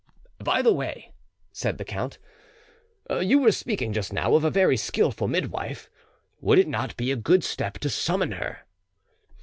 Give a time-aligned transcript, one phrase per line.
[0.39, 1.11] "By the way,"
[1.51, 2.17] said the count,
[3.21, 5.91] "you were speaking just now of a very skilful midwife;
[6.39, 8.61] would it not be a good step to summon her?"